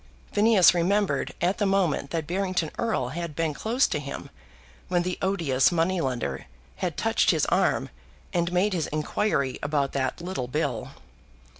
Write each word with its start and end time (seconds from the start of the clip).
Phineas 0.31 0.73
remembered 0.73 1.31
at 1.43 1.59
the 1.59 1.67
moment 1.67 2.09
that 2.09 2.25
Barrington 2.25 2.71
Erle 2.79 3.09
had 3.09 3.35
been 3.35 3.53
close 3.53 3.85
to 3.85 3.99
him 3.99 4.31
when 4.87 5.03
the 5.03 5.19
odious 5.21 5.71
money 5.71 6.01
lender 6.01 6.47
had 6.77 6.97
touched 6.97 7.29
his 7.29 7.45
arm 7.45 7.91
and 8.33 8.51
made 8.51 8.73
his 8.73 8.87
inquiry 8.87 9.59
about 9.61 9.91
that 9.93 10.19
"little 10.19 10.47
bill." 10.47 10.89